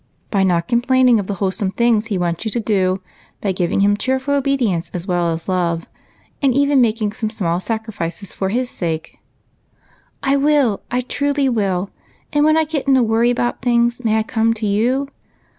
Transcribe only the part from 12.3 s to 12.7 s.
and when I